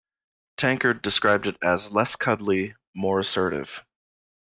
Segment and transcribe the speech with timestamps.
[0.57, 3.83] Tankard described it as less cuddly, more assertive.